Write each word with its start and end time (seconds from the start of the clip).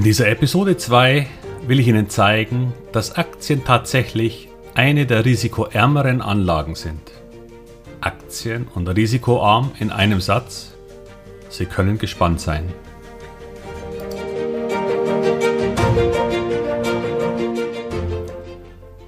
In 0.00 0.04
dieser 0.04 0.28
Episode 0.28 0.78
2 0.78 1.26
will 1.66 1.78
ich 1.78 1.86
Ihnen 1.86 2.08
zeigen, 2.08 2.72
dass 2.90 3.16
Aktien 3.16 3.66
tatsächlich 3.66 4.48
eine 4.72 5.04
der 5.04 5.26
risikoärmeren 5.26 6.22
Anlagen 6.22 6.74
sind. 6.74 7.12
Aktien 8.00 8.66
und 8.74 8.88
risikoarm 8.88 9.72
in 9.78 9.90
einem 9.90 10.22
Satz? 10.22 10.72
Sie 11.50 11.66
können 11.66 11.98
gespannt 11.98 12.40
sein. 12.40 12.72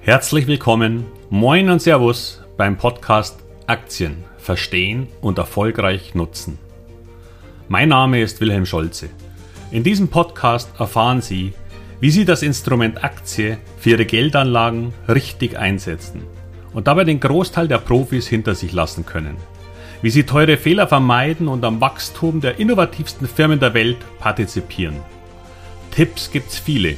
Herzlich 0.01 0.45
willkommen, 0.45 1.05
moin 1.31 1.71
und 1.71 1.81
Servus 1.81 2.43
beim 2.55 2.77
Podcast 2.77 3.39
Aktien 3.65 4.25
verstehen 4.37 5.07
und 5.21 5.39
erfolgreich 5.39 6.13
nutzen. 6.13 6.59
Mein 7.67 7.89
Name 7.89 8.21
ist 8.21 8.39
Wilhelm 8.41 8.67
Scholze. 8.67 9.09
In 9.73 9.83
diesem 9.83 10.07
Podcast 10.07 10.69
erfahren 10.77 11.19
Sie, 11.19 11.51
wie 11.99 12.11
Sie 12.11 12.25
das 12.25 12.43
Instrument 12.43 13.03
Aktie 13.03 13.57
für 13.79 13.89
Ihre 13.89 14.05
Geldanlagen 14.05 14.93
richtig 15.07 15.57
einsetzen 15.57 16.21
und 16.73 16.85
dabei 16.85 17.05
den 17.05 17.19
Großteil 17.19 17.67
der 17.67 17.79
Profis 17.79 18.27
hinter 18.27 18.53
sich 18.53 18.71
lassen 18.71 19.03
können. 19.03 19.35
Wie 20.03 20.11
Sie 20.11 20.25
teure 20.25 20.57
Fehler 20.57 20.85
vermeiden 20.87 21.47
und 21.47 21.65
am 21.65 21.81
Wachstum 21.81 22.39
der 22.39 22.59
innovativsten 22.59 23.27
Firmen 23.27 23.59
der 23.59 23.73
Welt 23.73 23.97
partizipieren. 24.19 24.97
Tipps 25.89 26.29
gibt's 26.29 26.59
viele. 26.59 26.97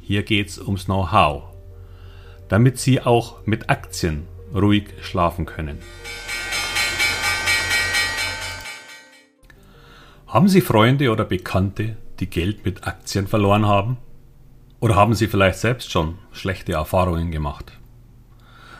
Hier 0.00 0.24
geht's 0.24 0.58
ums 0.58 0.86
Know-how, 0.86 1.44
damit 2.48 2.80
Sie 2.80 3.00
auch 3.00 3.46
mit 3.46 3.70
Aktien 3.70 4.26
ruhig 4.52 4.86
schlafen 5.02 5.46
können. 5.46 5.78
Haben 10.26 10.48
Sie 10.48 10.60
Freunde 10.60 11.12
oder 11.12 11.24
Bekannte, 11.24 11.96
die 12.18 12.28
Geld 12.28 12.64
mit 12.64 12.84
Aktien 12.84 13.28
verloren 13.28 13.64
haben? 13.66 13.96
Oder 14.80 14.96
haben 14.96 15.14
Sie 15.14 15.28
vielleicht 15.28 15.60
selbst 15.60 15.92
schon 15.92 16.18
schlechte 16.32 16.72
Erfahrungen 16.72 17.30
gemacht? 17.30 17.72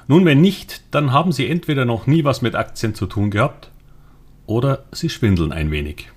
Nun, 0.09 0.25
wenn 0.25 0.41
nicht, 0.41 0.83
dann 0.93 1.13
haben 1.13 1.31
Sie 1.31 1.49
entweder 1.49 1.85
noch 1.85 2.09
nie 2.09 2.25
was 2.25 2.43
mit 2.43 2.57
Aktien 2.57 2.97
zu 2.97 3.07
tun 3.07 3.31
gehabt 3.31 3.71
oder 4.47 4.87
Sie 4.91 5.09
schwindeln 5.09 5.53
ein 5.53 5.71
wenig. 5.71 6.11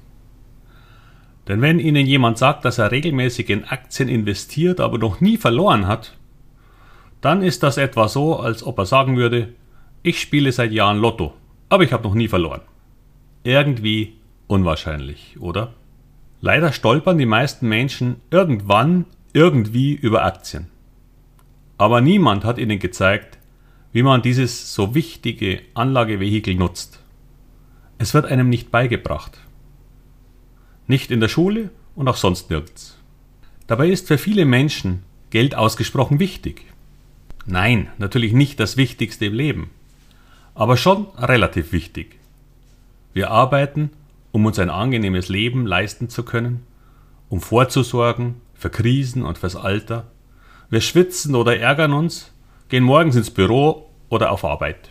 Denn 1.48 1.62
wenn 1.62 1.78
Ihnen 1.78 2.08
jemand 2.08 2.40
sagt, 2.40 2.66
dass 2.66 2.80
er 2.80 2.92
regelmäßig 2.92 3.52
in 3.52 3.66
Aktien 3.66 4.10
investiert, 4.10 4.80
aber 4.80 4.98
noch 4.98 5.22
nie 5.22 5.38
verloren 5.38 5.86
hat, 5.86 6.18
dann 7.22 7.44
ist 7.44 7.62
das 7.62 7.78
etwa 7.78 8.08
so, 8.08 8.40
als 8.40 8.64
ob 8.64 8.80
er 8.80 8.86
sagen 8.88 9.16
würde, 9.16 9.54
ich 10.02 10.20
spiele 10.20 10.52
seit 10.52 10.72
Jahren 10.72 10.98
Lotto, 10.98 11.34
aber 11.70 11.84
ich 11.84 11.94
habe 11.94 12.08
noch 12.08 12.16
nie 12.16 12.28
verloren. 12.28 12.62
Irgendwie 13.44 14.19
unwahrscheinlich, 14.50 15.38
oder? 15.40 15.74
Leider 16.42 16.74
stolpern 16.74 17.18
die 17.18 17.26
meisten 17.26 17.70
Menschen 17.70 18.18
irgendwann 18.32 19.06
irgendwie 19.32 19.94
über 19.94 20.26
Aktien. 20.26 20.68
Aber 21.78 22.02
niemand 22.02 22.44
hat 22.44 22.58
ihnen 22.58 22.80
gezeigt, 22.80 23.38
wie 23.94 24.04
man 24.04 24.22
dieses 24.22 24.74
so 24.74 24.96
wichtige 24.96 25.62
Anlagevehikel 25.76 26.56
nutzt. 26.56 27.00
Es 27.98 28.14
wird 28.14 28.26
einem 28.26 28.50
nicht 28.50 28.72
beigebracht. 28.72 29.40
Nicht 30.88 31.12
in 31.12 31.20
der 31.20 31.28
Schule 31.30 31.70
und 31.96 32.08
auch 32.08 32.18
sonst 32.18 32.50
nirgends. 32.50 32.98
Dabei 33.68 33.90
ist 33.90 34.08
für 34.08 34.18
viele 34.18 34.46
Menschen 34.46 35.04
Geld 35.30 35.54
ausgesprochen 35.54 36.20
wichtig. 36.20 36.66
Nein, 37.46 37.90
natürlich 37.98 38.34
nicht 38.34 38.60
das 38.60 38.78
Wichtigste 38.78 39.28
im 39.28 39.34
Leben, 39.34 39.70
aber 40.56 40.76
schon 40.76 41.08
relativ 41.18 41.72
wichtig. 41.72 42.20
Wir 43.14 43.30
arbeiten 43.30 43.92
um 44.32 44.46
uns 44.46 44.60
ein 44.60 44.70
angenehmes 44.70 45.30
Leben 45.30 45.66
leisten 45.66 46.10
zu 46.10 46.24
können, 46.24 46.66
um 47.30 47.42
vorzusorgen 47.42 48.36
für 48.54 48.70
Krisen 48.70 49.24
und 49.24 49.38
fürs 49.38 49.56
Alter. 49.56 50.12
Wir 50.70 50.82
schwitzen 50.82 51.36
oder 51.36 51.58
ärgern 51.58 51.94
uns, 51.94 52.34
gehen 52.70 52.84
morgens 52.84 53.16
ins 53.16 53.32
Büro 53.32 53.90
oder 54.10 54.32
auf 54.32 54.44
Arbeit, 54.44 54.90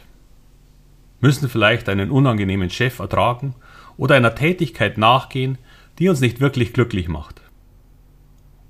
müssen 1.21 1.49
vielleicht 1.49 1.89
einen 1.89 2.11
unangenehmen 2.11 2.71
Chef 2.71 2.99
ertragen 2.99 3.55
oder 3.97 4.15
einer 4.15 4.35
Tätigkeit 4.35 4.99
nachgehen, 4.99 5.59
die 5.99 6.09
uns 6.09 6.21
nicht 6.21 6.41
wirklich 6.41 6.73
glücklich 6.73 7.09
macht. 7.09 7.41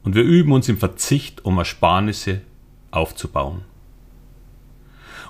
Und 0.02 0.14
wir 0.14 0.22
üben 0.22 0.52
uns 0.52 0.68
im 0.68 0.78
Verzicht, 0.78 1.44
um 1.44 1.58
Ersparnisse 1.58 2.40
aufzubauen. 2.90 3.62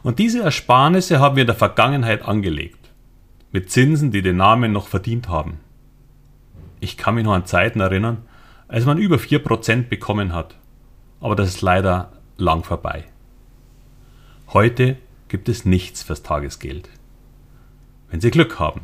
Und 0.03 0.21
diese 0.21 0.43
Ersparnisse 0.43 1.19
haben 1.19 1.37
wir 1.37 1.43
in 1.43 1.49
der 1.49 1.57
Vergangenheit 1.57 2.23
angelegt 2.23 2.78
mit 3.51 3.71
Zinsen, 3.71 4.11
die 4.11 4.23
den 4.23 4.37
Namen 4.37 4.73
noch 4.73 4.89
verdient 4.89 5.29
haben. 5.29 5.61
Ich 6.81 6.97
kann 6.97 7.15
mich 7.15 7.25
noch 7.25 7.33
an 7.33 7.47
Zeiten 7.47 7.81
erinnern, 7.81 8.19
als 8.69 8.85
man 8.85 8.99
über 8.99 9.17
4% 9.17 9.89
bekommen 9.89 10.35
hat, 10.35 10.59
aber 11.21 11.35
das 11.35 11.49
ist 11.49 11.63
leider 11.63 12.13
lang 12.37 12.63
vorbei. 12.63 13.05
Heute 14.49 14.97
gibt 15.29 15.49
es 15.49 15.65
nichts 15.65 16.03
fürs 16.03 16.23
Tagesgeld. 16.23 16.89
Wenn 18.11 18.21
Sie 18.21 18.31
Glück 18.31 18.59
haben 18.59 18.83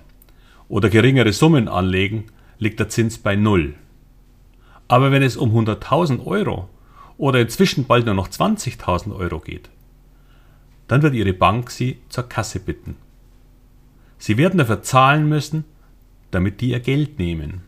oder 0.68 0.88
geringere 0.88 1.32
Summen 1.32 1.68
anlegen, 1.68 2.26
liegt 2.58 2.80
der 2.80 2.88
Zins 2.88 3.18
bei 3.18 3.36
Null. 3.36 3.74
Aber 4.88 5.12
wenn 5.12 5.22
es 5.22 5.36
um 5.36 5.54
100.000 5.56 6.24
Euro 6.26 6.68
oder 7.16 7.40
inzwischen 7.40 7.86
bald 7.86 8.06
nur 8.06 8.14
noch 8.14 8.28
20.000 8.28 9.14
Euro 9.14 9.40
geht, 9.40 9.70
dann 10.88 11.02
wird 11.02 11.14
Ihre 11.14 11.32
Bank 11.32 11.70
Sie 11.70 11.98
zur 12.08 12.28
Kasse 12.28 12.60
bitten 12.60 12.96
Sie 14.18 14.36
werden 14.36 14.58
dafür 14.58 14.82
zahlen 14.82 15.28
müssen, 15.28 15.64
damit 16.30 16.60
die 16.60 16.70
ihr 16.70 16.80
Geld 16.80 17.18
nehmen. 17.18 17.62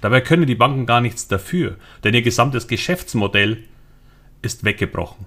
Dabei 0.00 0.20
können 0.20 0.46
die 0.46 0.54
Banken 0.54 0.86
gar 0.86 1.00
nichts 1.00 1.28
dafür, 1.28 1.76
denn 2.04 2.14
ihr 2.14 2.22
gesamtes 2.22 2.68
Geschäftsmodell 2.68 3.64
ist 4.42 4.64
weggebrochen. 4.64 5.26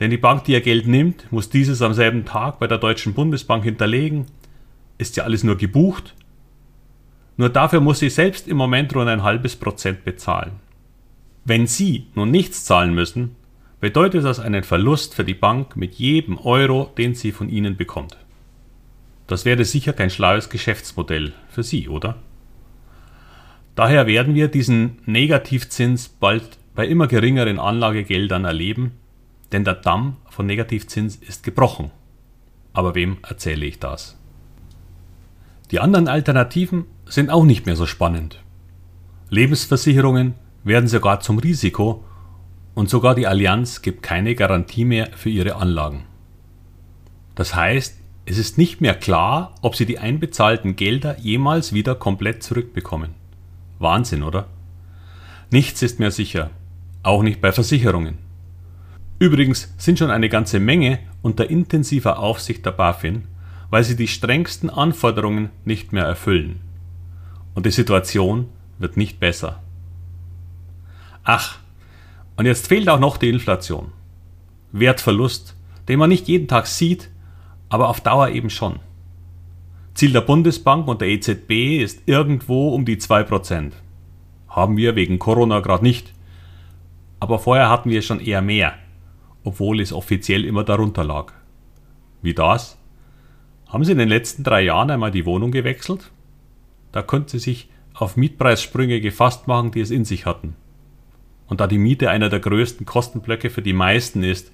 Denn 0.00 0.10
die 0.10 0.16
Bank, 0.16 0.44
die 0.44 0.52
ihr 0.52 0.60
Geld 0.60 0.86
nimmt, 0.86 1.30
muss 1.32 1.50
dieses 1.50 1.82
am 1.82 1.92
selben 1.92 2.24
Tag 2.24 2.60
bei 2.60 2.68
der 2.68 2.78
Deutschen 2.78 3.14
Bundesbank 3.14 3.64
hinterlegen. 3.64 4.26
Ist 4.96 5.16
ja 5.16 5.24
alles 5.24 5.42
nur 5.42 5.56
gebucht. 5.56 6.14
Nur 7.36 7.48
dafür 7.48 7.80
muss 7.80 7.98
sie 7.98 8.10
selbst 8.10 8.46
im 8.46 8.56
Moment 8.56 8.94
rund 8.94 9.08
ein 9.08 9.24
halbes 9.24 9.56
Prozent 9.56 10.04
bezahlen. 10.04 10.52
Wenn 11.44 11.66
Sie 11.66 12.08
nun 12.14 12.30
nichts 12.30 12.64
zahlen 12.64 12.94
müssen, 12.94 13.34
bedeutet 13.80 14.24
das 14.24 14.38
einen 14.38 14.64
Verlust 14.64 15.14
für 15.14 15.24
die 15.24 15.34
Bank 15.34 15.76
mit 15.76 15.94
jedem 15.94 16.36
Euro, 16.36 16.92
den 16.98 17.14
sie 17.14 17.32
von 17.32 17.48
Ihnen 17.48 17.76
bekommt. 17.76 18.18
Das 19.28 19.44
wäre 19.44 19.64
sicher 19.64 19.92
kein 19.92 20.10
schlaues 20.10 20.48
Geschäftsmodell 20.48 21.34
für 21.50 21.62
Sie, 21.62 21.88
oder? 21.88 22.16
Daher 23.76 24.08
werden 24.08 24.34
wir 24.34 24.48
diesen 24.48 24.98
Negativzins 25.04 26.08
bald 26.08 26.58
bei 26.74 26.86
immer 26.86 27.06
geringeren 27.06 27.60
Anlagegeldern 27.60 28.44
erleben, 28.44 28.92
denn 29.52 29.64
der 29.64 29.74
Damm 29.74 30.16
von 30.30 30.46
Negativzins 30.46 31.16
ist 31.16 31.44
gebrochen. 31.44 31.90
Aber 32.72 32.94
wem 32.94 33.18
erzähle 33.22 33.66
ich 33.66 33.78
das? 33.78 34.16
Die 35.70 35.80
anderen 35.80 36.08
Alternativen 36.08 36.86
sind 37.06 37.30
auch 37.30 37.44
nicht 37.44 37.66
mehr 37.66 37.76
so 37.76 37.86
spannend. 37.86 38.42
Lebensversicherungen 39.28 40.34
werden 40.64 40.88
sogar 40.88 41.20
zum 41.20 41.38
Risiko 41.38 42.02
und 42.74 42.88
sogar 42.88 43.14
die 43.14 43.26
Allianz 43.26 43.82
gibt 43.82 44.02
keine 44.02 44.34
Garantie 44.34 44.86
mehr 44.86 45.10
für 45.14 45.28
ihre 45.28 45.56
Anlagen. 45.56 46.04
Das 47.34 47.54
heißt, 47.54 47.98
es 48.30 48.36
ist 48.36 48.58
nicht 48.58 48.82
mehr 48.82 48.94
klar, 48.94 49.54
ob 49.62 49.74
sie 49.74 49.86
die 49.86 50.00
einbezahlten 50.00 50.76
Gelder 50.76 51.18
jemals 51.18 51.72
wieder 51.72 51.94
komplett 51.94 52.42
zurückbekommen. 52.42 53.14
Wahnsinn, 53.78 54.22
oder? 54.22 54.48
Nichts 55.50 55.80
ist 55.80 55.98
mehr 55.98 56.10
sicher, 56.10 56.50
auch 57.02 57.22
nicht 57.22 57.40
bei 57.40 57.52
Versicherungen. 57.52 58.18
Übrigens 59.18 59.72
sind 59.78 59.98
schon 59.98 60.10
eine 60.10 60.28
ganze 60.28 60.60
Menge 60.60 60.98
unter 61.22 61.48
intensiver 61.48 62.18
Aufsicht 62.18 62.66
der 62.66 62.72
BaFin, 62.72 63.24
weil 63.70 63.82
sie 63.82 63.96
die 63.96 64.08
strengsten 64.08 64.68
Anforderungen 64.68 65.48
nicht 65.64 65.94
mehr 65.94 66.04
erfüllen. 66.04 66.60
Und 67.54 67.64
die 67.64 67.70
Situation 67.70 68.50
wird 68.78 68.98
nicht 68.98 69.20
besser. 69.20 69.62
Ach, 71.24 71.56
und 72.36 72.44
jetzt 72.44 72.66
fehlt 72.66 72.90
auch 72.90 73.00
noch 73.00 73.16
die 73.16 73.30
Inflation. 73.30 73.90
Wertverlust, 74.72 75.56
den 75.88 75.98
man 75.98 76.10
nicht 76.10 76.28
jeden 76.28 76.46
Tag 76.46 76.66
sieht, 76.66 77.08
aber 77.68 77.88
auf 77.88 78.00
Dauer 78.00 78.30
eben 78.30 78.50
schon. 78.50 78.80
Ziel 79.94 80.12
der 80.12 80.20
Bundesbank 80.20 80.86
und 80.86 81.00
der 81.00 81.08
EZB 81.08 81.82
ist 81.82 82.02
irgendwo 82.06 82.68
um 82.68 82.84
die 82.84 82.98
2%. 82.98 83.72
Haben 84.48 84.76
wir 84.76 84.94
wegen 84.94 85.18
Corona 85.18 85.60
gerade 85.60 85.82
nicht. 85.82 86.14
Aber 87.20 87.38
vorher 87.38 87.68
hatten 87.68 87.90
wir 87.90 88.02
schon 88.02 88.20
eher 88.20 88.40
mehr, 88.40 88.74
obwohl 89.42 89.80
es 89.80 89.92
offiziell 89.92 90.44
immer 90.44 90.62
darunter 90.62 91.02
lag. 91.02 91.32
Wie 92.22 92.34
das? 92.34 92.78
Haben 93.66 93.84
Sie 93.84 93.92
in 93.92 93.98
den 93.98 94.08
letzten 94.08 94.44
drei 94.44 94.62
Jahren 94.62 94.90
einmal 94.90 95.10
die 95.10 95.26
Wohnung 95.26 95.50
gewechselt? 95.50 96.10
Da 96.92 97.02
konnten 97.02 97.28
Sie 97.28 97.38
sich 97.38 97.68
auf 97.92 98.16
Mietpreissprünge 98.16 99.00
gefasst 99.00 99.48
machen, 99.48 99.72
die 99.72 99.80
es 99.80 99.90
in 99.90 100.04
sich 100.04 100.26
hatten. 100.26 100.54
Und 101.48 101.60
da 101.60 101.66
die 101.66 101.78
Miete 101.78 102.10
einer 102.10 102.28
der 102.28 102.40
größten 102.40 102.86
Kostenblöcke 102.86 103.50
für 103.50 103.62
die 103.62 103.72
meisten 103.72 104.22
ist, 104.22 104.52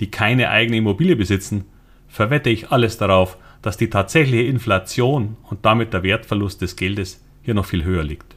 die 0.00 0.10
keine 0.10 0.50
eigene 0.50 0.76
Immobilie 0.76 1.16
besitzen, 1.16 1.64
verwette 2.08 2.50
ich 2.50 2.70
alles 2.70 2.98
darauf, 2.98 3.36
dass 3.62 3.76
die 3.76 3.90
tatsächliche 3.90 4.44
Inflation 4.44 5.36
und 5.50 5.64
damit 5.64 5.92
der 5.92 6.02
Wertverlust 6.02 6.60
des 6.62 6.76
Geldes 6.76 7.24
hier 7.42 7.54
noch 7.54 7.66
viel 7.66 7.84
höher 7.84 8.04
liegt. 8.04 8.36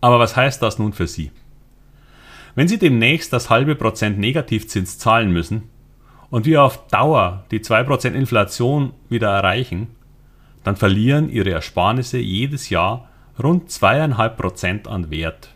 Aber 0.00 0.18
was 0.18 0.36
heißt 0.36 0.62
das 0.62 0.78
nun 0.78 0.92
für 0.92 1.06
Sie? 1.06 1.30
Wenn 2.54 2.68
Sie 2.68 2.78
demnächst 2.78 3.32
das 3.32 3.50
halbe 3.50 3.74
Prozent 3.74 4.18
Negativzins 4.18 4.98
zahlen 4.98 5.32
müssen 5.32 5.64
und 6.30 6.46
wir 6.46 6.62
auf 6.62 6.86
Dauer 6.88 7.44
die 7.50 7.60
2% 7.60 8.12
Inflation 8.12 8.92
wieder 9.08 9.30
erreichen, 9.30 9.88
dann 10.64 10.76
verlieren 10.76 11.30
Ihre 11.30 11.50
Ersparnisse 11.50 12.18
jedes 12.18 12.70
Jahr 12.70 13.08
rund 13.42 13.70
zweieinhalb 13.70 14.36
Prozent 14.36 14.88
an 14.88 15.10
Wert. 15.10 15.54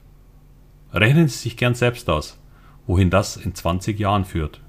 Rechnen 0.92 1.28
Sie 1.28 1.38
sich 1.38 1.56
gern 1.56 1.74
selbst 1.74 2.08
aus, 2.08 2.38
wohin 2.86 3.10
das 3.10 3.36
in 3.36 3.54
20 3.54 3.98
Jahren 3.98 4.24
führt. 4.24 4.60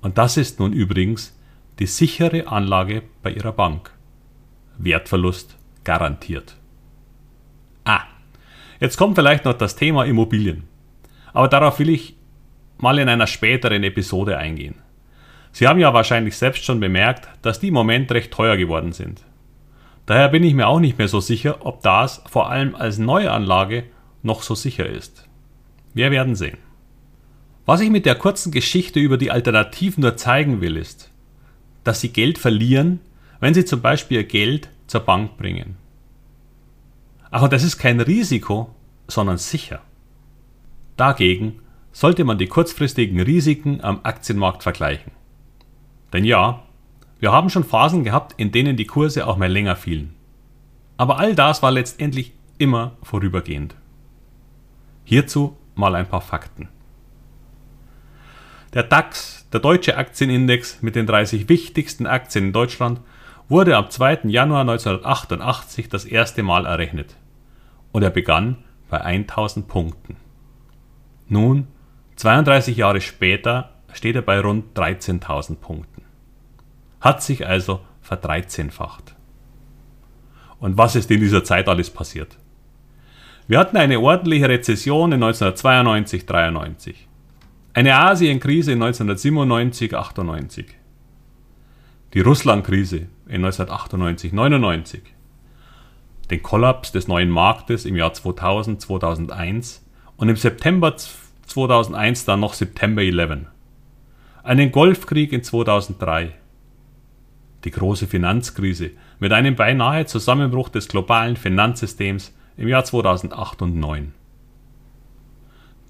Und 0.00 0.18
das 0.18 0.36
ist 0.36 0.60
nun 0.60 0.72
übrigens 0.72 1.38
die 1.78 1.86
sichere 1.86 2.48
Anlage 2.48 3.02
bei 3.22 3.30
Ihrer 3.30 3.52
Bank. 3.52 3.92
Wertverlust 4.78 5.56
garantiert. 5.84 6.56
Ah, 7.84 8.02
jetzt 8.80 8.96
kommt 8.96 9.16
vielleicht 9.16 9.44
noch 9.44 9.54
das 9.54 9.76
Thema 9.76 10.04
Immobilien. 10.04 10.64
Aber 11.32 11.48
darauf 11.48 11.78
will 11.78 11.88
ich 11.88 12.16
mal 12.78 12.98
in 12.98 13.08
einer 13.08 13.26
späteren 13.26 13.82
Episode 13.82 14.38
eingehen. 14.38 14.76
Sie 15.52 15.66
haben 15.66 15.80
ja 15.80 15.92
wahrscheinlich 15.94 16.36
selbst 16.36 16.64
schon 16.64 16.78
bemerkt, 16.78 17.28
dass 17.42 17.58
die 17.58 17.68
im 17.68 17.74
Moment 17.74 18.12
recht 18.12 18.32
teuer 18.32 18.56
geworden 18.56 18.92
sind. 18.92 19.24
Daher 20.06 20.28
bin 20.28 20.44
ich 20.44 20.54
mir 20.54 20.68
auch 20.68 20.80
nicht 20.80 20.98
mehr 20.98 21.08
so 21.08 21.20
sicher, 21.20 21.66
ob 21.66 21.82
das 21.82 22.22
vor 22.28 22.50
allem 22.50 22.74
als 22.74 22.98
Neuanlage 22.98 23.84
noch 24.22 24.42
so 24.42 24.54
sicher 24.54 24.86
ist. 24.86 25.28
Wir 25.94 26.10
werden 26.10 26.34
sehen. 26.34 26.58
Was 27.68 27.82
ich 27.82 27.90
mit 27.90 28.06
der 28.06 28.14
kurzen 28.14 28.50
Geschichte 28.50 28.98
über 28.98 29.18
die 29.18 29.30
Alternativen 29.30 30.00
nur 30.00 30.16
zeigen 30.16 30.62
will, 30.62 30.74
ist, 30.78 31.10
dass 31.84 32.00
sie 32.00 32.08
Geld 32.08 32.38
verlieren, 32.38 32.98
wenn 33.40 33.52
sie 33.52 33.66
zum 33.66 33.82
Beispiel 33.82 34.16
ihr 34.16 34.24
Geld 34.24 34.70
zur 34.86 35.00
Bank 35.00 35.36
bringen. 35.36 35.76
Ach, 37.30 37.42
und 37.42 37.52
das 37.52 37.64
ist 37.64 37.76
kein 37.76 38.00
Risiko, 38.00 38.74
sondern 39.06 39.36
sicher. 39.36 39.82
Dagegen 40.96 41.60
sollte 41.92 42.24
man 42.24 42.38
die 42.38 42.46
kurzfristigen 42.46 43.20
Risiken 43.20 43.84
am 43.84 44.00
Aktienmarkt 44.02 44.62
vergleichen. 44.62 45.12
Denn 46.14 46.24
ja, 46.24 46.62
wir 47.20 47.32
haben 47.32 47.50
schon 47.50 47.64
Phasen 47.64 48.02
gehabt, 48.02 48.32
in 48.38 48.50
denen 48.50 48.78
die 48.78 48.86
Kurse 48.86 49.26
auch 49.26 49.36
mal 49.36 49.52
länger 49.52 49.76
fielen. 49.76 50.14
Aber 50.96 51.18
all 51.18 51.34
das 51.34 51.62
war 51.62 51.70
letztendlich 51.70 52.32
immer 52.56 52.96
vorübergehend. 53.02 53.74
Hierzu 55.04 55.54
mal 55.74 55.94
ein 55.96 56.08
paar 56.08 56.22
Fakten. 56.22 56.70
Der 58.74 58.82
DAX, 58.82 59.48
der 59.52 59.60
deutsche 59.60 59.96
Aktienindex 59.96 60.82
mit 60.82 60.94
den 60.94 61.06
30 61.06 61.48
wichtigsten 61.48 62.06
Aktien 62.06 62.46
in 62.46 62.52
Deutschland, 62.52 63.00
wurde 63.48 63.76
am 63.76 63.88
2. 63.88 64.20
Januar 64.24 64.60
1988 64.60 65.88
das 65.88 66.04
erste 66.04 66.42
Mal 66.42 66.66
errechnet. 66.66 67.16
Und 67.92 68.02
er 68.02 68.10
begann 68.10 68.58
bei 68.90 69.00
1000 69.00 69.68
Punkten. 69.68 70.16
Nun, 71.28 71.66
32 72.16 72.76
Jahre 72.76 73.00
später, 73.00 73.70
steht 73.92 74.16
er 74.16 74.22
bei 74.22 74.40
rund 74.40 74.76
13.000 74.78 75.56
Punkten. 75.56 76.02
Hat 77.00 77.22
sich 77.22 77.46
also 77.46 77.80
verdreizehnfacht. 78.02 79.14
Und 80.60 80.76
was 80.76 80.94
ist 80.94 81.10
in 81.10 81.20
dieser 81.20 81.44
Zeit 81.44 81.68
alles 81.68 81.90
passiert? 81.90 82.36
Wir 83.46 83.58
hatten 83.58 83.78
eine 83.78 84.00
ordentliche 84.00 84.48
Rezession 84.48 85.12
in 85.12 85.24
1992-93, 85.24 86.94
eine 87.74 87.96
Asienkrise 87.96 88.72
in 88.72 88.82
1997-98, 88.82 90.64
die 92.14 92.20
Russlandkrise 92.20 93.06
in 93.28 93.44
1998-99, 93.44 95.00
den 96.30 96.42
Kollaps 96.42 96.92
des 96.92 97.08
neuen 97.08 97.30
Marktes 97.30 97.84
im 97.84 97.96
Jahr 97.96 98.12
2000-2001 98.12 99.80
und 100.16 100.28
im 100.28 100.36
September 100.36 100.96
2001 100.96 102.24
dann 102.24 102.40
noch 102.40 102.54
September 102.54 103.02
11, 103.02 103.46
einen 104.42 104.72
Golfkrieg 104.72 105.32
in 105.32 105.42
2003, 105.42 106.34
die 107.64 107.70
große 107.70 108.06
Finanzkrise 108.06 108.90
mit 109.18 109.32
einem 109.32 109.56
beinahe 109.56 110.06
Zusammenbruch 110.06 110.68
des 110.68 110.88
globalen 110.88 111.36
Finanzsystems 111.36 112.34
im 112.56 112.68
Jahr 112.68 112.84
2008 112.84 113.62
und 113.62 113.72
2009. 113.72 114.17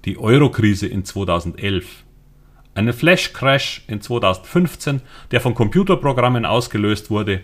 Die 0.05 0.17
Eurokrise 0.17 0.87
in 0.87 1.03
2011. 1.03 2.05
Einen 2.73 2.93
Flash-Crash 2.93 3.83
in 3.87 3.99
2015, 3.99 5.01
der 5.31 5.41
von 5.41 5.53
Computerprogrammen 5.53 6.45
ausgelöst 6.45 7.09
wurde. 7.09 7.41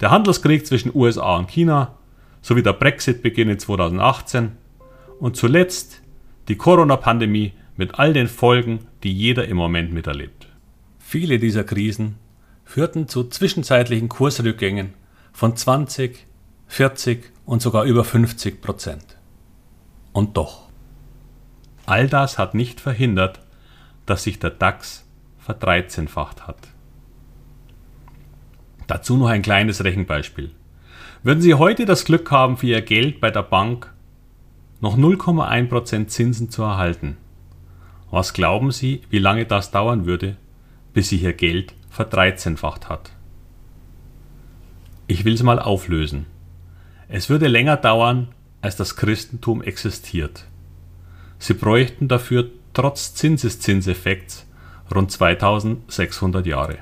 Der 0.00 0.10
Handelskrieg 0.10 0.66
zwischen 0.66 0.94
USA 0.94 1.36
und 1.36 1.50
China 1.50 1.98
sowie 2.40 2.62
der 2.62 2.72
Brexit-Beginn 2.72 3.50
in 3.50 3.58
2018 3.58 4.52
und 5.20 5.36
zuletzt 5.36 6.02
die 6.48 6.56
Corona-Pandemie 6.56 7.52
mit 7.76 7.98
all 7.98 8.12
den 8.12 8.28
Folgen, 8.28 8.86
die 9.02 9.12
jeder 9.12 9.46
im 9.46 9.56
Moment 9.56 9.92
miterlebt. 9.92 10.48
Viele 10.98 11.38
dieser 11.38 11.64
Krisen 11.64 12.16
führten 12.64 13.08
zu 13.08 13.24
zwischenzeitlichen 13.24 14.08
Kursrückgängen 14.08 14.94
von 15.32 15.54
20, 15.54 16.26
40 16.68 17.30
und 17.44 17.60
sogar 17.60 17.84
über 17.84 18.04
50 18.04 18.62
Prozent. 18.62 19.04
Und 20.12 20.36
doch, 20.36 20.71
all 21.86 22.08
das 22.08 22.38
hat 22.38 22.54
nicht 22.54 22.80
verhindert, 22.80 23.40
dass 24.06 24.24
sich 24.24 24.38
der 24.38 24.50
DAX 24.50 25.06
verdreizehnfacht 25.38 26.46
hat. 26.46 26.68
Dazu 28.86 29.16
noch 29.16 29.28
ein 29.28 29.42
kleines 29.42 29.84
Rechenbeispiel. 29.84 30.50
Würden 31.22 31.40
Sie 31.40 31.54
heute 31.54 31.84
das 31.84 32.04
Glück 32.04 32.30
haben, 32.30 32.56
für 32.56 32.66
Ihr 32.66 32.82
Geld 32.82 33.20
bei 33.20 33.30
der 33.30 33.42
Bank 33.42 33.92
noch 34.80 34.96
0,1% 34.96 36.08
Zinsen 36.08 36.50
zu 36.50 36.62
erhalten, 36.62 37.16
was 38.10 38.32
glauben 38.34 38.72
Sie, 38.72 39.02
wie 39.08 39.20
lange 39.20 39.46
das 39.46 39.70
dauern 39.70 40.06
würde, 40.06 40.36
bis 40.92 41.10
sich 41.10 41.22
Ihr 41.22 41.32
Geld 41.32 41.74
verdreizehnfacht 41.90 42.88
hat. 42.88 43.12
Ich 45.06 45.24
will 45.24 45.34
es 45.34 45.42
mal 45.42 45.58
auflösen. 45.58 46.26
Es 47.08 47.28
würde 47.28 47.46
länger 47.46 47.76
dauern, 47.76 48.28
als 48.60 48.76
das 48.76 48.96
Christentum 48.96 49.62
existiert. 49.62 50.46
Sie 51.42 51.54
bräuchten 51.54 52.06
dafür 52.06 52.50
trotz 52.72 53.16
Zinseszinseffekts 53.16 54.46
rund 54.94 55.10
2600 55.10 56.46
Jahre. 56.46 56.78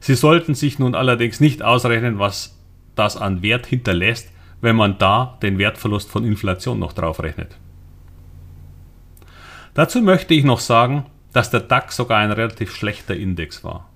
Sie 0.00 0.16
sollten 0.16 0.56
sich 0.56 0.80
nun 0.80 0.96
allerdings 0.96 1.38
nicht 1.38 1.62
ausrechnen, 1.62 2.18
was 2.18 2.58
das 2.96 3.16
an 3.16 3.42
Wert 3.42 3.66
hinterlässt, 3.66 4.32
wenn 4.60 4.74
man 4.74 4.98
da 4.98 5.38
den 5.40 5.56
Wertverlust 5.58 6.10
von 6.10 6.24
Inflation 6.24 6.80
noch 6.80 6.94
draufrechnet. 6.94 7.56
Dazu 9.74 10.02
möchte 10.02 10.34
ich 10.34 10.42
noch 10.42 10.58
sagen, 10.58 11.06
dass 11.32 11.50
der 11.50 11.60
DAX 11.60 11.94
sogar 11.94 12.18
ein 12.18 12.32
relativ 12.32 12.74
schlechter 12.74 13.14
Index 13.14 13.62
war. 13.62 13.88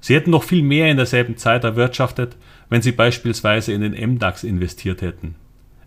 Sie 0.00 0.14
hätten 0.14 0.30
noch 0.30 0.44
viel 0.44 0.62
mehr 0.62 0.90
in 0.90 0.96
derselben 0.96 1.36
Zeit 1.36 1.62
erwirtschaftet, 1.64 2.38
wenn 2.70 2.80
Sie 2.80 2.92
beispielsweise 2.92 3.74
in 3.74 3.82
den 3.82 4.14
MDAX 4.14 4.44
investiert 4.44 5.02
hätten. 5.02 5.34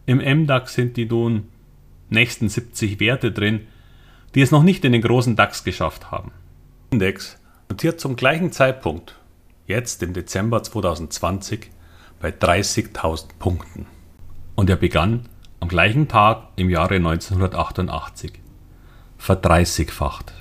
Im 0.08 0.20
MDAX 0.20 0.74
sind 0.74 0.96
die 0.96 1.06
nun 1.06 1.50
nächsten 2.10 2.48
70 2.48 3.02
Werte 3.02 3.34
drin, 3.34 3.68
die 4.34 4.42
es 4.42 4.52
noch 4.52 4.64
nicht 4.64 4.86
in 4.86 4.94
den 4.94 5.02
großen 5.02 5.36
DAX 5.36 5.66
geschafft 5.66 6.12
haben. 6.12 6.32
Der 6.92 6.94
Index 6.94 7.38
notiert 7.70 8.00
zum 8.00 8.16
gleichen 8.16 8.54
Zeitpunkt, 8.54 9.16
jetzt 9.68 10.02
im 10.02 10.14
Dezember 10.14 10.64
2020, 10.64 11.70
bei 12.22 12.30
30.000 12.30 13.26
Punkten. 13.38 13.86
Und 14.56 14.70
er 14.70 14.78
begann 14.78 15.28
am 15.60 15.68
gleichen 15.68 16.08
Tag 16.08 16.48
im 16.56 16.70
Jahre 16.70 16.96
1988 16.96 18.32
verdreißigfacht. 19.18 20.34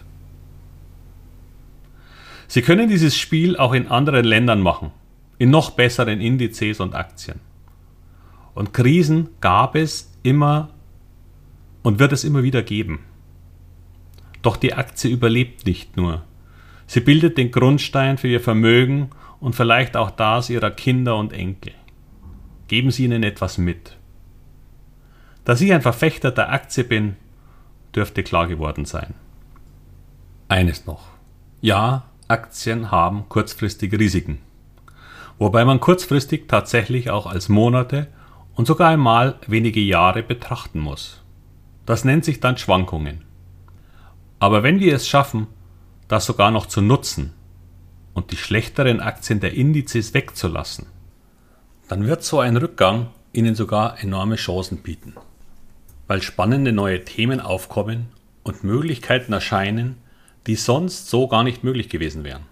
Sie 2.46 2.62
können 2.62 2.88
dieses 2.88 3.16
Spiel 3.16 3.56
auch 3.56 3.73
in 3.73 3.88
anderen 3.88 4.25
Ländern 4.25 4.61
machen, 4.61 4.92
in 5.38 5.50
noch 5.50 5.70
besseren 5.70 6.20
Indizes 6.20 6.78
und 6.78 6.94
Aktien. 6.94 7.40
Und 8.56 8.72
Krisen 8.72 9.28
gab 9.42 9.76
es 9.76 10.10
immer 10.22 10.70
und 11.82 11.98
wird 11.98 12.12
es 12.12 12.25
immer 12.25 12.42
wieder 12.42 12.62
geben. 12.62 13.00
Doch 14.40 14.56
die 14.56 14.72
Aktie 14.72 15.10
überlebt 15.10 15.66
nicht 15.66 15.98
nur. 15.98 16.25
Sie 16.86 17.00
bildet 17.00 17.36
den 17.36 17.50
Grundstein 17.50 18.16
für 18.16 18.28
ihr 18.28 18.40
Vermögen 18.40 19.10
und 19.40 19.54
vielleicht 19.54 19.94
auch 19.94 20.10
das 20.10 20.48
ihrer 20.48 20.70
Kinder 20.70 21.16
und 21.16 21.34
Enkel. 21.34 21.75
Geben 22.66 22.90
Sie 22.90 23.04
ihnen 23.04 23.22
etwas 23.22 23.58
mit. 23.58 23.98
Da 25.44 25.52
ich 25.52 25.72
ein 25.75 25.82
Verfechter 25.82 26.30
der 26.30 26.50
Aktie 26.50 26.84
bin, 26.84 27.16
dürfte 27.94 28.22
klar 28.22 28.46
geworden 28.46 28.86
sein. 28.86 29.12
Eines 30.48 30.86
noch. 30.86 31.08
Ja, 31.60 32.04
Aktien 32.26 32.90
haben 32.90 33.28
kurzfristige 33.28 33.98
Risiken. 33.98 34.38
Wobei 35.38 35.66
man 35.66 35.78
kurzfristig 35.78 36.48
tatsächlich 36.48 37.10
auch 37.10 37.26
als 37.26 37.50
Monate 37.50 38.08
und 38.56 38.66
sogar 38.66 38.88
einmal 38.88 39.38
wenige 39.46 39.80
Jahre 39.80 40.22
betrachten 40.22 40.80
muss. 40.80 41.22
Das 41.84 42.04
nennt 42.04 42.25
sich 42.25 42.40
dann 42.40 42.58
Schwankungen. 42.58 43.22
Aber 44.40 44.62
wenn 44.62 44.80
wir 44.80 44.94
es 44.94 45.06
schaffen, 45.06 45.46
das 46.08 46.26
sogar 46.26 46.50
noch 46.50 46.66
zu 46.66 46.80
nutzen 46.80 47.32
und 48.14 48.32
die 48.32 48.36
schlechteren 48.36 49.00
Aktien 49.00 49.40
der 49.40 49.54
Indizes 49.54 50.14
wegzulassen, 50.14 50.86
dann 51.88 52.06
wird 52.06 52.25
so 52.25 52.40
ein 52.40 52.56
Rückgang 52.56 53.10
ihnen 53.32 53.54
sogar 53.54 54.02
enorme 54.02 54.36
Chancen 54.36 54.78
bieten, 54.78 55.14
weil 56.06 56.22
spannende 56.22 56.72
neue 56.72 57.04
Themen 57.04 57.40
aufkommen 57.40 58.08
und 58.42 58.64
Möglichkeiten 58.64 59.32
erscheinen, 59.32 59.98
die 60.46 60.56
sonst 60.56 61.10
so 61.10 61.28
gar 61.28 61.44
nicht 61.44 61.62
möglich 61.62 61.88
gewesen 61.88 62.25
wären. 62.25 62.46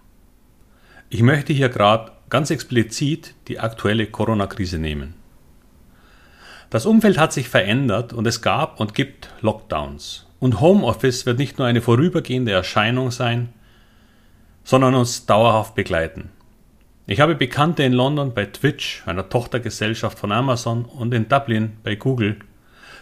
Ich 1.09 1.21
möchte 1.21 1.53
hier 1.53 1.69
gerade 1.69 2.11
ganz 2.29 2.51
explizit 2.51 3.33
die 3.47 3.59
aktuelle 3.59 4.07
Corona-Krise 4.07 4.77
nehmen. 4.77 5.15
Das 6.75 6.85
Umfeld 6.85 7.17
hat 7.17 7.31
sich 7.31 7.47
verändert 7.47 8.11
und 8.11 8.27
es 8.27 8.41
gab 8.41 8.81
und 8.81 8.93
gibt 8.93 9.29
Lockdowns. 9.39 10.25
Und 10.41 10.59
Homeoffice 10.59 11.25
wird 11.25 11.39
nicht 11.39 11.57
nur 11.57 11.65
eine 11.65 11.81
vorübergehende 11.81 12.51
Erscheinung 12.51 13.11
sein, 13.11 13.53
sondern 14.65 14.93
uns 14.93 15.25
dauerhaft 15.25 15.73
begleiten. 15.75 16.31
Ich 17.07 17.21
habe 17.21 17.33
Bekannte 17.35 17.83
in 17.83 17.93
London 17.93 18.33
bei 18.33 18.43
Twitch, 18.47 19.03
einer 19.05 19.29
Tochtergesellschaft 19.29 20.19
von 20.19 20.33
Amazon, 20.33 20.83
und 20.83 21.13
in 21.13 21.29
Dublin 21.29 21.77
bei 21.81 21.95
Google, 21.95 22.39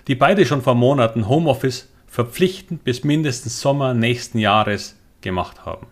die 0.08 0.13
beide 0.13 0.46
schon 0.46 0.62
vor 0.62 0.75
Monaten 0.75 1.27
Homeoffice 1.27 1.89
verpflichtend 2.06 2.84
bis 2.84 3.03
mindestens 3.03 3.60
Sommer 3.60 3.96
nächsten 3.96 4.38
Jahres 4.38 5.00
gemacht 5.22 5.65
haben. 5.65 5.88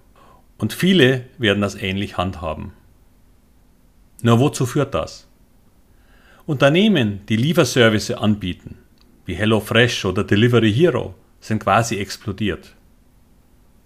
Und 0.60 0.72
viele 0.72 1.26
werden 1.40 1.62
das 1.62 1.74
ähnlich 1.74 2.16
handhaben. 2.16 2.74
Nur 4.22 4.40
wozu 4.40 4.68
führt 4.68 4.94
das? 4.94 5.31
Unternehmen, 6.52 7.22
die 7.30 7.38
Lieferservice 7.38 8.12
anbieten, 8.12 8.78
wie 9.26 9.36
HelloFresh 9.36 10.04
oder 10.04 10.26
Delivery 10.26 10.74
Hero, 10.74 11.16
sind 11.40 11.64
quasi 11.64 11.96
explodiert. 11.96 12.76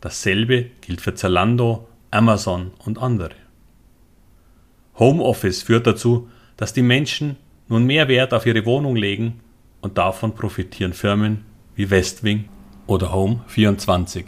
Dasselbe 0.02 0.72
gilt 0.82 1.00
für 1.00 1.14
Zalando, 1.14 1.88
Amazon 2.10 2.72
und 2.84 2.98
andere. 2.98 3.36
Homeoffice 4.98 5.62
führt 5.62 5.86
dazu, 5.86 6.28
dass 6.58 6.74
die 6.74 6.82
Menschen 6.82 7.36
nun 7.68 7.86
mehr 7.86 8.08
Wert 8.08 8.34
auf 8.34 8.48
ihre 8.48 8.66
Wohnung 8.66 8.96
legen 8.96 9.42
und 9.82 10.00
davon 10.00 10.34
profitieren 10.34 10.94
Firmen 10.94 11.46
wie 11.76 11.92
Westwing 11.92 12.46
oder 12.88 13.14
Home24. 13.14 14.26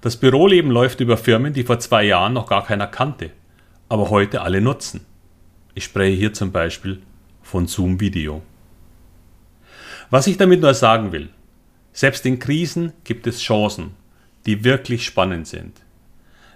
Das 0.00 0.16
Büroleben 0.16 0.72
läuft 0.72 0.98
über 0.98 1.16
Firmen, 1.16 1.52
die 1.52 1.62
vor 1.62 1.78
zwei 1.78 2.02
Jahren 2.02 2.32
noch 2.32 2.48
gar 2.48 2.64
keiner 2.64 2.88
kannte, 2.88 3.30
aber 3.88 4.10
heute 4.10 4.40
alle 4.40 4.60
nutzen. 4.60 5.06
Ich 5.74 5.84
spreche 5.84 6.16
hier 6.16 6.32
zum 6.32 6.50
Beispiel 6.50 7.02
von 7.50 7.66
Zoom 7.66 7.98
Video. 7.98 8.42
Was 10.08 10.28
ich 10.28 10.36
damit 10.36 10.60
nur 10.60 10.72
sagen 10.72 11.10
will, 11.10 11.30
selbst 11.92 12.24
in 12.24 12.38
Krisen 12.38 12.92
gibt 13.02 13.26
es 13.26 13.40
Chancen, 13.40 13.90
die 14.46 14.62
wirklich 14.62 15.04
spannend 15.04 15.48
sind. 15.48 15.80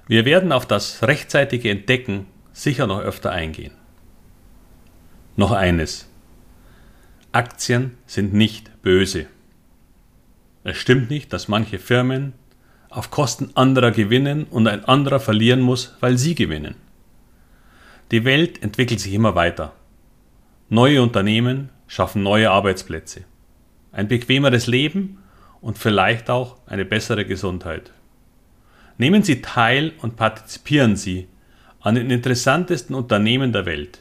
Wir 0.06 0.24
werden 0.24 0.52
auf 0.52 0.66
das 0.66 1.02
rechtzeitige 1.02 1.68
Entdecken 1.70 2.26
sicher 2.52 2.86
noch 2.86 3.00
öfter 3.00 3.32
eingehen. 3.32 3.72
Noch 5.36 5.50
eines. 5.50 6.08
Aktien 7.32 7.96
sind 8.06 8.32
nicht 8.32 8.82
böse. 8.82 9.26
Es 10.62 10.76
stimmt 10.76 11.10
nicht, 11.10 11.32
dass 11.32 11.48
manche 11.48 11.80
Firmen 11.80 12.34
auf 12.88 13.10
Kosten 13.10 13.50
anderer 13.56 13.90
gewinnen 13.90 14.44
und 14.44 14.68
ein 14.68 14.84
anderer 14.84 15.18
verlieren 15.18 15.60
muss, 15.60 15.96
weil 15.98 16.16
sie 16.16 16.36
gewinnen. 16.36 16.76
Die 18.12 18.24
Welt 18.24 18.62
entwickelt 18.62 19.00
sich 19.00 19.12
immer 19.12 19.34
weiter. 19.34 19.74
Neue 20.74 21.00
Unternehmen 21.00 21.68
schaffen 21.86 22.24
neue 22.24 22.50
Arbeitsplätze, 22.50 23.20
ein 23.92 24.08
bequemeres 24.08 24.66
Leben 24.66 25.18
und 25.60 25.78
vielleicht 25.78 26.30
auch 26.30 26.56
eine 26.66 26.84
bessere 26.84 27.24
Gesundheit. 27.24 27.92
Nehmen 28.98 29.22
Sie 29.22 29.40
teil 29.40 29.92
und 30.02 30.16
partizipieren 30.16 30.96
Sie 30.96 31.28
an 31.78 31.94
den 31.94 32.10
interessantesten 32.10 32.96
Unternehmen 32.96 33.52
der 33.52 33.66
Welt. 33.66 34.00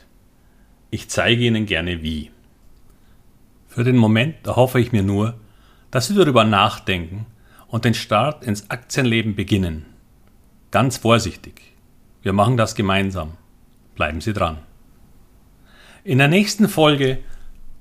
Ich 0.89 1.09
zeige 1.09 1.43
Ihnen 1.43 1.67
gerne 1.67 2.01
wie. 2.01 2.31
Für 3.67 3.83
den 3.83 3.97
Moment 3.97 4.47
erhoffe 4.47 4.79
ich 4.79 4.91
mir 4.91 5.03
nur, 5.03 5.35
dass 5.91 6.07
Sie 6.07 6.15
darüber 6.15 6.43
nachdenken 6.43 7.27
und 7.67 7.85
den 7.85 7.93
Start 7.93 8.43
ins 8.43 8.71
Aktienleben 8.71 9.35
beginnen. 9.35 9.85
Ganz 10.71 10.97
vorsichtig. 10.97 11.75
Wir 12.23 12.33
machen 12.33 12.57
das 12.57 12.73
gemeinsam. 12.73 13.33
Bleiben 13.93 14.21
Sie 14.21 14.33
dran. 14.33 14.72
In 16.05 16.17
der 16.17 16.27
nächsten 16.27 16.67
Folge 16.67 17.19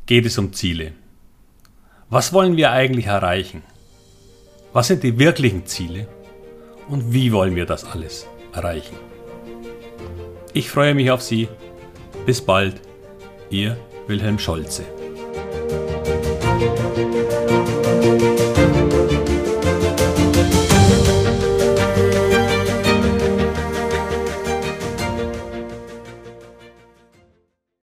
geht 0.07 0.27
es 0.27 0.39
um 0.39 0.53
Ziele. 0.53 0.93
Was 2.09 2.33
wollen 2.33 2.57
wir 2.57 2.71
eigentlich 2.71 3.07
erreichen? 3.07 3.65
Was 4.73 4.87
sind 4.87 5.03
die 5.03 5.19
wirklichen 5.19 5.67
Ziele? 5.67 6.07
Und 6.89 7.13
wie 7.13 7.33
wollen 7.33 7.57
wir 7.57 7.67
das 7.67 7.83
alles 7.85 8.29
erreichen? 8.53 8.95
Ich 10.53 10.71
freue 10.71 10.95
mich 10.95 11.11
auf 11.11 11.21
Sie. 11.21 11.49
Bis 12.25 12.41
bald, 12.41 12.81
Ihr 13.51 13.77
Wilhelm 14.07 14.39
Scholze. 14.39 14.85